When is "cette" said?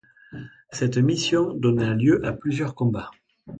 0.71-0.97